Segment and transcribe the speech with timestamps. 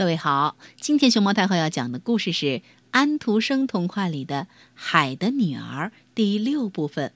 [0.00, 7.12] 各位好，今天熊猫太后要讲的故事是安徒生童话里的《海的女儿》第六部分。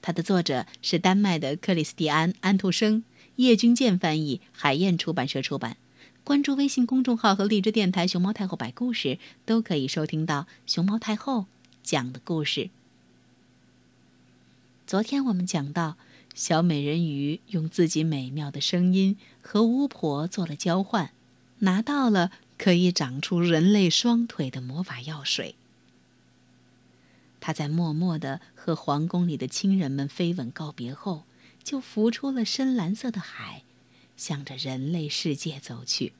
[0.00, 3.04] 它的作者是丹麦的克里斯蒂安·安徒生，
[3.36, 5.76] 叶君健翻译，海燕出版社出版。
[6.24, 11.44] 关注微信公众号和荔枝电台“熊猫太后摆故事”，都可以收听到熊猫太后
[11.82, 12.70] 讲的故事。
[14.86, 15.98] 昨天我们讲到，
[16.34, 21.10] 小美人鱼用自己美妙的声音和巫婆做了交换。
[21.60, 25.54] 拿到了可以长出人类双腿的魔法药水。
[27.40, 31.24] 他在默默的和皇宫里的亲人们飞吻告别后，
[31.62, 33.62] 就浮出了深蓝色的海，
[34.16, 36.12] 向着人类世界走去。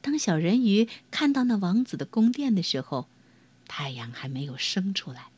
[0.00, 3.06] 当小人鱼看到那王子的宫殿的时候，
[3.68, 5.28] 太阳还没有升出来。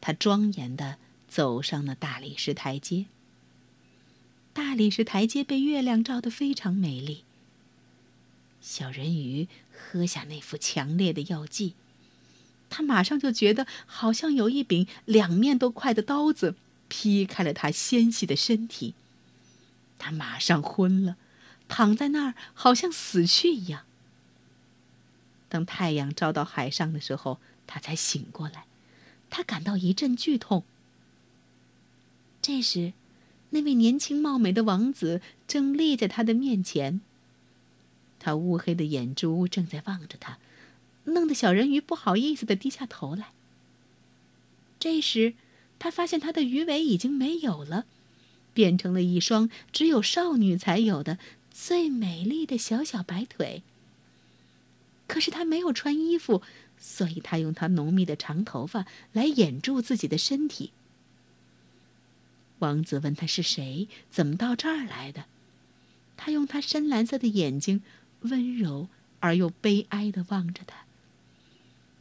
[0.00, 0.96] 他庄严地
[1.28, 3.06] 走上了大理石台阶。
[4.52, 7.24] 大理石台阶被月亮照得非常美丽。
[8.60, 11.74] 小人鱼喝下那副强烈的药剂，
[12.68, 16.56] 他马上就觉得好像有一柄两面都快的刀子
[16.88, 18.94] 劈开了他纤细的身体。
[19.98, 21.16] 他马上昏了，
[21.68, 23.84] 躺在那儿好像死去一样。
[25.48, 28.66] 等太阳照到海上的时候，他才醒过来，
[29.30, 30.64] 他感到一阵剧痛。
[32.42, 32.92] 这时。
[33.50, 37.00] 那位年轻貌美的王子正立在他的面前。
[38.18, 40.38] 他乌黑的眼珠正在望着他，
[41.04, 43.32] 弄得小人鱼不好意思的低下头来。
[44.78, 45.34] 这时，
[45.78, 47.86] 他发现他的鱼尾已经没有了，
[48.52, 51.18] 变成了一双只有少女才有的
[51.50, 53.62] 最美丽的小小白腿。
[55.06, 56.42] 可是他没有穿衣服，
[56.78, 60.72] 所以他用他浓密的长头发来掩住自己的身体。
[62.60, 65.26] 王子问他是谁，怎么到这儿来的？
[66.16, 67.82] 他用他深蓝色的眼睛，
[68.20, 68.88] 温柔
[69.20, 70.84] 而又悲哀地望着他，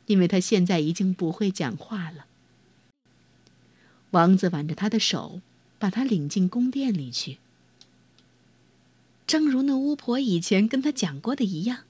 [0.06, 2.26] 因为他现在已经不会讲话了。
[4.12, 5.42] 王子挽着他的手，
[5.78, 7.38] 把他领进宫殿里去。
[9.26, 11.84] 正如那巫婆以前跟他讲过的一样，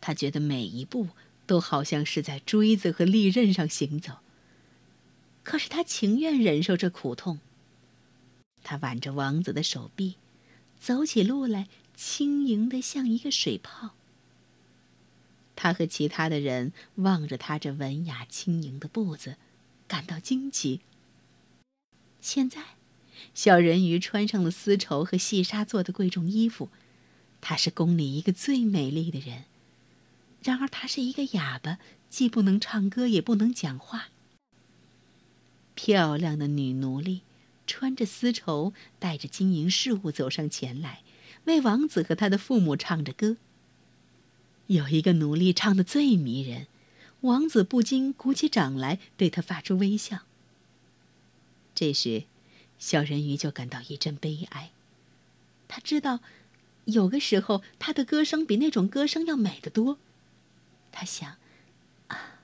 [0.00, 1.08] 他觉得每一步
[1.46, 4.18] 都好像是在锥子和利刃上行走。
[5.42, 7.38] 可是他情愿忍受这苦痛。
[8.68, 10.16] 他挽着王子的手臂，
[10.80, 13.94] 走起路来轻盈的像一个水泡。
[15.54, 19.36] 他和其他的人望着他这文雅轻盈的步子，
[19.86, 20.80] 感到惊奇。
[22.20, 22.74] 现在，
[23.34, 26.68] 小人鱼穿上了丝绸和细纱做的贵重衣服，
[27.40, 29.44] 他是宫里一个最美丽的人。
[30.42, 31.78] 然而，他是一个哑巴，
[32.10, 34.08] 既不能唱歌，也不能讲话。
[35.76, 37.22] 漂亮的女奴隶。
[37.66, 41.02] 穿着丝绸，带着金银饰物走上前来，
[41.44, 43.36] 为王子和他的父母唱着歌。
[44.68, 46.66] 有一个奴隶唱的最迷人，
[47.20, 50.20] 王子不禁鼓起掌来，对他发出微笑。
[51.74, 52.24] 这时，
[52.78, 54.70] 小人鱼就感到一阵悲哀。
[55.68, 56.20] 他知道，
[56.86, 59.98] 有个时候他的歌声比那种歌声要美得多。
[60.90, 61.36] 他想，
[62.08, 62.40] 啊，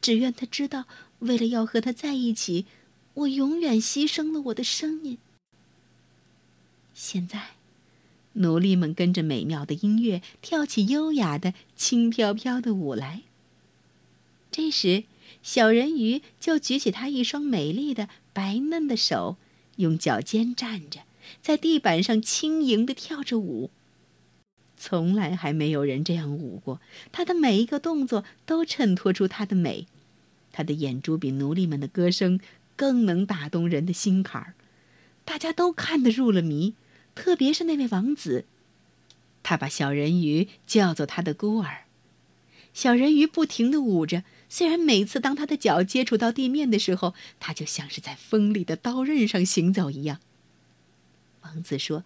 [0.00, 0.86] 只愿他知道，
[1.20, 2.66] 为了要和他在一起。
[3.16, 5.18] 我永远牺牲了我的声音。
[6.92, 7.52] 现在，
[8.34, 13.22] 奴隶们跟着美妙的音乐跳起优雅的、轻飘飘的舞来。
[14.50, 15.04] 这时，
[15.42, 19.36] 小人鱼就举起他一双美丽的、白嫩的手，
[19.76, 21.00] 用脚尖站着，
[21.40, 23.70] 在地板上轻盈地跳着舞。
[24.76, 26.82] 从来还没有人这样舞过。
[27.12, 29.86] 他的每一个动作都衬托出他的美。
[30.52, 32.38] 他的眼珠比奴隶们的歌声。
[32.76, 34.54] 更能打动人的心坎儿，
[35.24, 36.74] 大家都看得入了迷，
[37.14, 38.44] 特别是那位王子，
[39.42, 41.84] 他把小人鱼叫做他的孤儿。
[42.74, 50.20] 小人鱼不停地舞着，虽然每次当他的脚接触到地面的时候，他就像是在锋利的刀刃上行走一样。
[51.40, 52.04] 王子说：“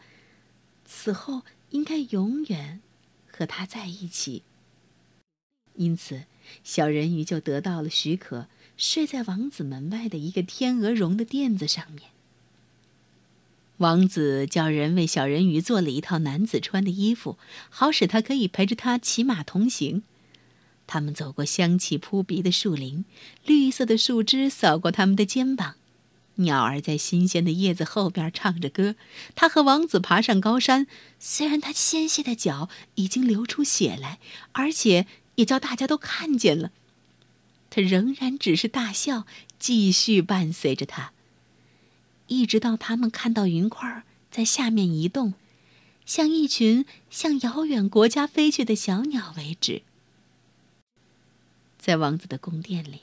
[0.86, 2.80] 此后应该永远
[3.26, 4.44] 和他在一起。”
[5.74, 6.24] 因此，
[6.62, 8.46] 小人鱼就得到了许可。
[8.80, 12.04] 睡在王子门外的一个天鹅绒的垫子上面。
[13.76, 17.36] 王子叫人为小人鱼做了一套男子穿的衣服，
[17.68, 20.02] 好使他可以陪着他骑马同行。
[20.86, 23.04] 他们走过香气扑鼻的树林，
[23.44, 25.74] 绿色的树枝扫过他们的肩膀，
[26.36, 28.96] 鸟儿在新鲜的叶子后边唱着歌。
[29.34, 30.86] 他和王子爬上高山，
[31.18, 34.18] 虽然他纤细的脚已经流出血来，
[34.52, 36.72] 而且也叫大家都看见了。
[37.70, 39.26] 他仍然只是大笑，
[39.58, 41.12] 继续伴随着他，
[42.26, 45.34] 一直到他们看到云块在下面移动，
[46.04, 49.82] 像一群向遥远国家飞去的小鸟为止。
[51.78, 53.02] 在王子的宫殿里，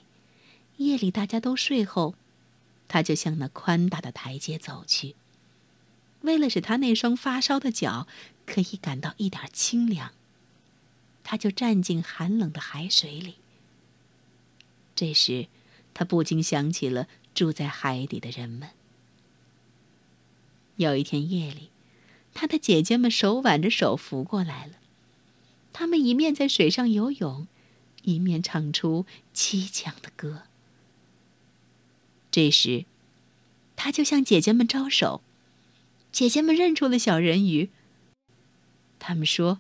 [0.78, 2.16] 夜里大家都睡后，
[2.88, 5.16] 他就向那宽大的台阶走去。
[6.22, 8.08] 为了使他那双发烧的脚
[8.46, 10.12] 可以感到一点清凉，
[11.24, 13.36] 他就站进寒冷的海水里。
[14.98, 15.46] 这时，
[15.94, 18.70] 他不禁想起了住在海底的人们。
[20.78, 21.70] 有一天夜里，
[22.34, 24.74] 他的姐姐们手挽着手浮过来了，
[25.72, 27.48] 他们一面在水上游泳，
[28.02, 29.06] 一面唱出
[29.36, 30.42] 凄强的歌。
[32.32, 32.86] 这时，
[33.76, 35.22] 他就向姐姐们招手，
[36.12, 37.70] 姐姐们认出了小人鱼。
[38.98, 39.60] 他们说，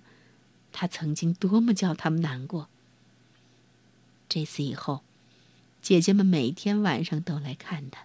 [0.72, 2.70] 他曾经多么叫他们难过。
[4.28, 5.04] 这次以后，
[5.88, 8.02] 姐姐们每天晚上都来看他。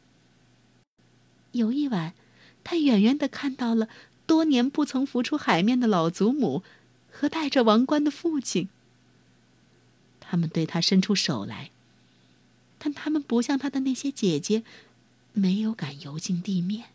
[1.51, 2.15] 有一晚。
[2.63, 3.89] 他远远的看到了
[4.25, 6.63] 多年不曾浮出海面的老祖母
[7.11, 8.69] 和戴着王冠的父亲。
[10.21, 11.73] 他们对他伸出手来，
[12.79, 14.63] 但他们不像他的那些姐姐，
[15.33, 16.91] 没有敢游进地面。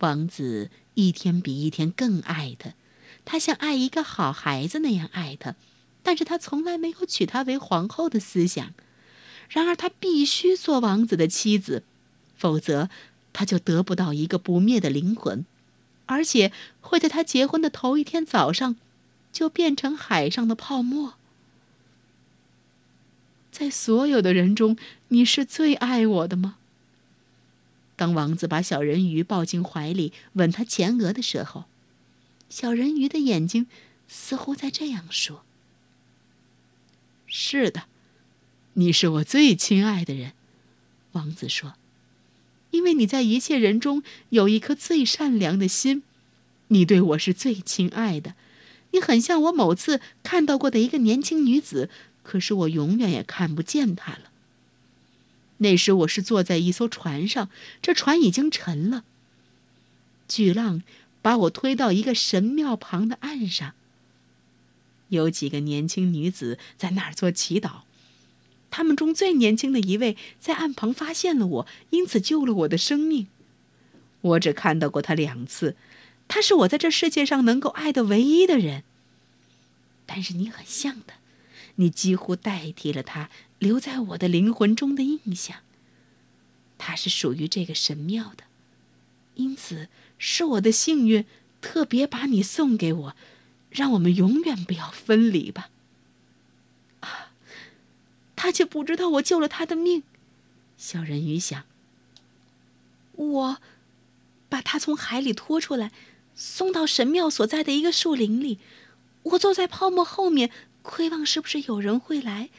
[0.00, 2.74] 王子一天比一天更爱她，
[3.24, 5.54] 他像爱一个好孩子那样爱她，
[6.02, 8.72] 但是他从来没有娶她为皇后的思想。
[9.48, 11.82] 然而，他必须做王子的妻子。
[12.36, 12.88] 否则，
[13.32, 15.44] 他就得不到一个不灭的灵魂，
[16.06, 16.50] 而且
[16.80, 18.76] 会在他结婚的头一天早上，
[19.32, 21.14] 就变成海上的泡沫。
[23.52, 24.76] 在所有的人中，
[25.08, 26.56] 你是最爱我的吗？
[27.94, 31.66] 当王子把小人鱼抱进怀里，吻他前额的时候，
[32.48, 33.66] 小人鱼的眼睛
[34.08, 35.44] 似乎在这样说
[37.34, 37.84] ：“是的，
[38.74, 40.32] 你是我最亲爱的人。”
[41.12, 41.74] 王子说。
[42.72, 46.02] 因为你在一切人中有一颗最善良的心，
[46.68, 48.34] 你对我是最亲爱的。
[48.92, 51.90] 你很像我某次看到过的一个年轻女子，
[52.22, 54.30] 可是我永远也看不见她了。
[55.58, 57.50] 那时我是坐在一艘船上，
[57.82, 59.04] 这船已经沉了。
[60.26, 60.82] 巨浪
[61.20, 63.74] 把我推到一个神庙旁的岸上。
[65.12, 67.82] 有几个年轻女子在那儿做祈祷。
[68.70, 73.26] 他们中最年轻的一位在岸旁发现了我，因此救了我的生命。
[74.22, 75.76] 我只看到过他两次，
[76.26, 78.82] 他是我在这世界上能够爱的唯一的人。
[80.06, 81.16] 但是你很像他，
[81.76, 85.58] 你几乎代替了他留在我的灵魂中的印象。
[86.78, 88.44] 他是属于这个神庙的，
[89.34, 91.26] 因此是我的幸运，
[91.60, 93.16] 特别把你送给我，
[93.72, 95.70] 让我们永远不要分离吧。
[97.00, 97.32] 啊
[98.36, 100.02] 他却不知道我救了他的命，
[100.76, 101.64] 小人鱼想。
[103.12, 103.58] 我
[104.48, 105.92] 把他从海里拖出来，
[106.34, 108.58] 送到神庙所在的一个树林里。
[109.22, 110.50] 我坐在泡沫后面，
[110.82, 112.50] 窥望是不是有人会来。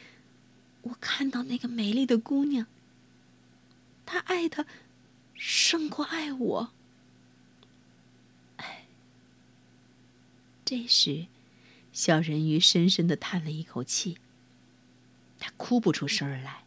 [0.83, 2.67] 我看到那个美丽的姑娘。
[4.05, 4.65] 他爱他，
[5.33, 6.71] 胜过爱我。
[10.65, 11.27] 这时，
[11.91, 14.17] 小人鱼深深的叹了一口气。
[15.39, 16.63] 他哭不出声儿来。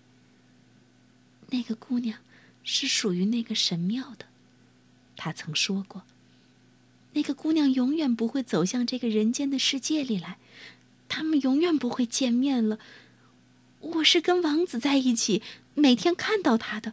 [1.48, 2.18] 那个姑娘
[2.62, 4.26] 是属于那个神庙的，
[5.16, 6.02] 他曾说过。
[7.12, 10.36] 那个姑娘永远不会走向这个人间的世界里来，
[11.08, 12.78] 他们永远不会见面了。
[13.80, 15.42] 我是跟王子在一起，
[15.74, 16.92] 每天看到他的，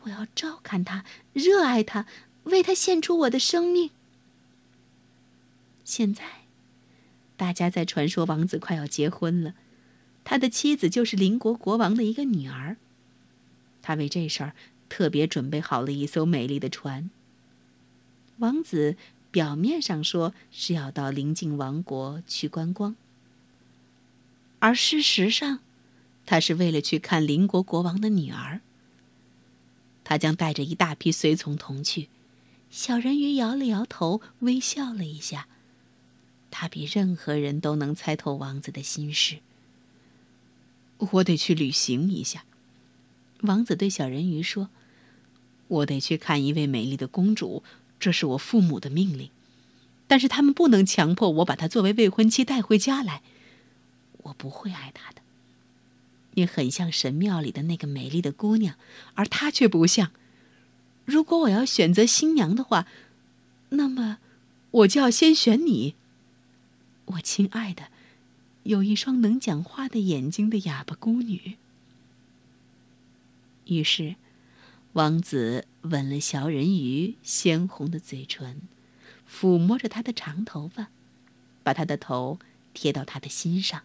[0.00, 2.06] 我要照看他，热爱他，
[2.44, 3.90] 为他献出我的生命。
[5.84, 6.41] 现在，
[7.36, 9.54] 大家在传说王子快要结婚了。
[10.24, 12.76] 他的妻子就是邻国国王的一个女儿。
[13.82, 14.54] 他为这事儿
[14.88, 17.10] 特别准备好了一艘美丽的船。
[18.38, 18.96] 王子
[19.30, 22.94] 表面上说是要到邻近王国去观光，
[24.60, 25.58] 而事实上，
[26.24, 28.60] 他是为了去看邻国国王的女儿。
[30.04, 32.08] 他将带着一大批随从同去。
[32.70, 35.46] 小人鱼摇了摇头，微笑了一下。
[36.52, 39.38] 他比任何人都能猜透王子的心事。
[40.98, 42.44] 我得去旅行一下，
[43.40, 44.68] 王子对小人鱼说
[45.66, 47.64] ：“我得去看一位美丽的公主，
[47.98, 49.30] 这是我父母的命令。
[50.06, 53.22] 但是他们不能强迫我把她作为未婚妻带回家来。
[54.18, 55.22] 我不会爱她的。
[56.34, 58.76] 你很像神庙里的那个美丽的姑娘，
[59.14, 60.12] 而她却不像。
[61.04, 62.86] 如果我要选择新娘的话，
[63.70, 64.18] 那么
[64.70, 65.96] 我就要先选你，
[67.14, 67.88] 我亲爱的。”
[68.64, 71.56] 有一双能讲话的眼睛的哑巴孤女。
[73.64, 74.14] 于是，
[74.92, 78.60] 王子吻了小人鱼鲜红的嘴唇，
[79.28, 80.90] 抚摸着她的长头发，
[81.64, 82.38] 把她的头
[82.72, 83.82] 贴到他的心上，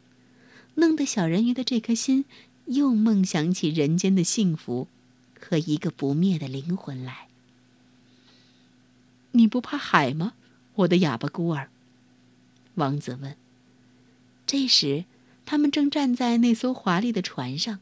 [0.76, 2.26] 弄得小人鱼的这颗心
[2.66, 4.88] 又梦想起人间的幸福
[5.40, 7.30] 和一个不灭的灵魂来。
[9.32, 10.34] 你不怕海吗，
[10.76, 11.72] 我的哑巴孤儿？
[12.78, 13.36] 王子问。
[14.46, 15.06] 这时，
[15.46, 17.80] 他们正站在那艘华丽的船上，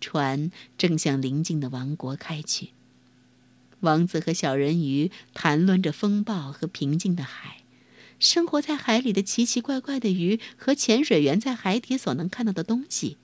[0.00, 2.70] 船正向邻近的王国开去。
[3.80, 7.62] 王子和小人鱼谈论着风暴和平静的海，
[8.18, 13.16] 生活在海里的奇奇怪怪的鱼和潜水员在海底所能看到的东西。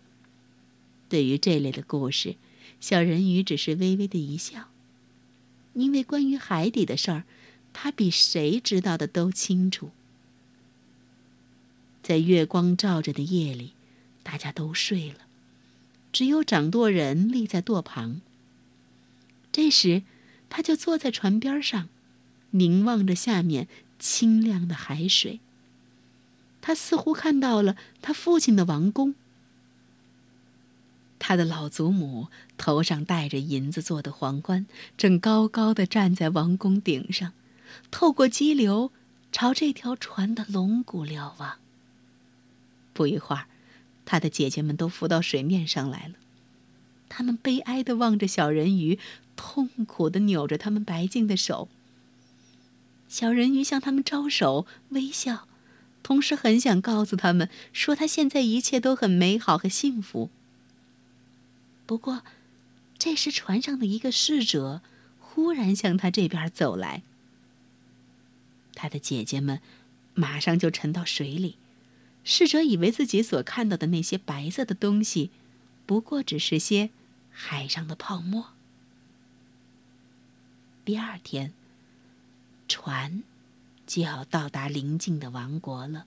[1.08, 2.36] 对于这类的故事，
[2.80, 4.70] 小人鱼只是微微的一笑，
[5.74, 7.24] 因为关于海底的事儿，
[7.72, 9.90] 他比谁知道的都清楚。
[12.06, 13.72] 在月光照着的夜里，
[14.22, 15.26] 大家都睡了，
[16.12, 18.20] 只有掌舵人立在舵旁。
[19.50, 20.04] 这时，
[20.48, 21.88] 他就坐在船边上，
[22.52, 23.66] 凝望着下面
[23.98, 25.40] 清亮的海水。
[26.60, 29.16] 他似乎看到了他父亲的王宫，
[31.18, 37.32] 他的老祖母头上戴着银子做的皇冠，正高高的站在王宫顶上，
[37.90, 38.92] 透过激流
[39.32, 41.58] 朝这条船的龙骨瞭望。
[42.96, 43.44] 不一会儿，
[44.06, 46.14] 他的姐姐们都浮到水面上来了。
[47.10, 48.98] 他们悲哀地望着小人鱼，
[49.36, 51.68] 痛苦地扭着他们白净的手。
[53.06, 55.46] 小人鱼向他们招手微笑，
[56.02, 60.30] 同时很想告诉他们说他现在一切都很美好和幸福。
[61.84, 62.24] 不过，
[62.98, 64.80] 这时船上的一个侍者
[65.20, 67.02] 忽然向他这边走来。
[68.74, 69.60] 他的姐姐们
[70.14, 71.56] 马上就沉到水里。
[72.28, 75.30] 侍者以为自己所看到的那些白色的东西，
[75.86, 76.90] 不过只是些
[77.30, 78.48] 海上的泡沫。
[80.84, 81.52] 第二天，
[82.66, 83.22] 船
[83.86, 86.04] 就要到达邻近的王国了。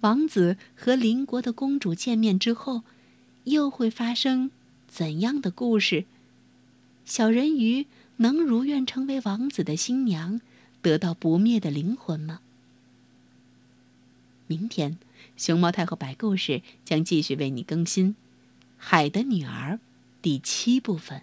[0.00, 2.82] 王子和邻国的公主见面之后，
[3.44, 4.50] 又会发生
[4.86, 6.04] 怎样的故事？
[7.06, 7.86] 小人鱼
[8.18, 10.42] 能如愿成为王子的新娘，
[10.82, 12.40] 得到不灭的灵魂吗？
[14.50, 14.98] 明天，
[15.36, 18.14] 熊猫太后白故事将继续为你更新
[18.76, 19.74] 《海的女儿》
[20.20, 21.22] 第七部分。